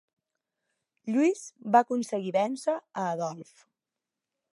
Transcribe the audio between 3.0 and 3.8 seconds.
a Adolf.